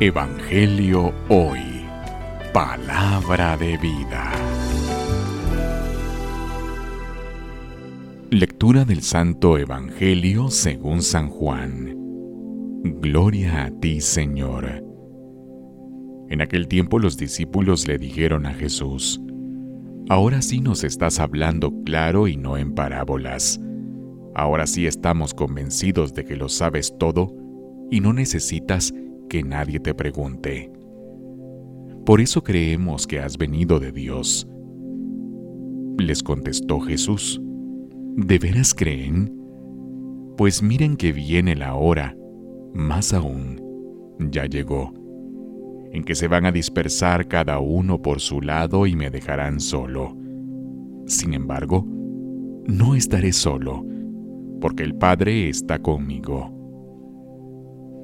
Evangelio 0.00 1.12
Hoy. 1.28 1.60
Palabra 2.52 3.56
de 3.56 3.76
vida. 3.76 4.32
Lectura 8.30 8.84
del 8.84 9.02
Santo 9.02 9.58
Evangelio 9.58 10.48
según 10.48 11.02
San 11.02 11.28
Juan. 11.28 11.94
Gloria 13.00 13.66
a 13.66 13.70
ti, 13.70 14.00
Señor. 14.00 14.82
En 16.30 16.40
aquel 16.40 16.66
tiempo 16.66 16.98
los 16.98 17.16
discípulos 17.16 17.86
le 17.86 17.98
dijeron 17.98 18.46
a 18.46 18.54
Jesús, 18.54 19.20
Ahora 20.08 20.42
sí 20.42 20.60
nos 20.60 20.82
estás 20.82 21.20
hablando 21.20 21.72
claro 21.84 22.26
y 22.26 22.36
no 22.36 22.56
en 22.56 22.74
parábolas. 22.74 23.60
Ahora 24.34 24.66
sí 24.66 24.86
estamos 24.86 25.32
convencidos 25.32 26.12
de 26.12 26.24
que 26.24 26.34
lo 26.34 26.48
sabes 26.48 26.96
todo 26.98 27.32
y 27.90 28.00
no 28.00 28.12
necesitas 28.12 28.92
que 29.32 29.42
nadie 29.42 29.80
te 29.80 29.94
pregunte. 29.94 30.70
Por 32.04 32.20
eso 32.20 32.42
creemos 32.44 33.06
que 33.06 33.18
has 33.18 33.38
venido 33.38 33.80
de 33.80 33.90
Dios. 33.90 34.46
Les 35.96 36.22
contestó 36.22 36.80
Jesús, 36.80 37.40
¿de 38.14 38.38
veras 38.38 38.74
creen? 38.74 39.34
Pues 40.36 40.62
miren 40.62 40.98
que 40.98 41.12
viene 41.12 41.56
la 41.56 41.76
hora, 41.76 42.14
más 42.74 43.14
aún, 43.14 43.58
ya 44.18 44.44
llegó, 44.44 44.92
en 45.92 46.04
que 46.04 46.14
se 46.14 46.28
van 46.28 46.44
a 46.44 46.52
dispersar 46.52 47.26
cada 47.26 47.58
uno 47.58 48.02
por 48.02 48.20
su 48.20 48.42
lado 48.42 48.86
y 48.86 48.96
me 48.96 49.08
dejarán 49.08 49.60
solo. 49.60 50.14
Sin 51.06 51.32
embargo, 51.32 51.86
no 52.66 52.94
estaré 52.94 53.32
solo, 53.32 53.82
porque 54.60 54.82
el 54.82 54.94
Padre 54.94 55.48
está 55.48 55.78
conmigo. 55.78 56.61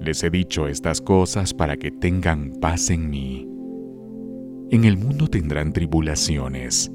Les 0.00 0.22
he 0.22 0.30
dicho 0.30 0.68
estas 0.68 1.00
cosas 1.00 1.52
para 1.52 1.76
que 1.76 1.90
tengan 1.90 2.52
paz 2.60 2.90
en 2.90 3.10
mí. 3.10 3.48
En 4.70 4.84
el 4.84 4.96
mundo 4.96 5.28
tendrán 5.28 5.72
tribulaciones, 5.72 6.92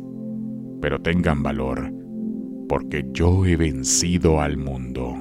pero 0.82 1.00
tengan 1.00 1.42
valor, 1.44 1.92
porque 2.70 3.04
yo 3.12 3.46
he 3.46 3.56
vencido 3.56 4.42
al 4.42 4.58
mundo. 4.58 5.16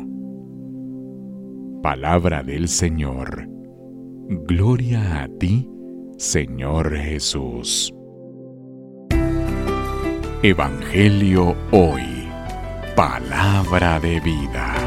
Palabra 1.83 2.42
del 2.42 2.69
Señor. 2.69 3.48
Gloria 4.29 5.23
a 5.23 5.29
ti, 5.29 5.69
Señor 6.17 6.97
Jesús. 6.97 7.92
Evangelio 10.42 11.57
hoy. 11.70 12.03
Palabra 12.97 13.98
de 14.01 14.20
vida. 14.20 14.82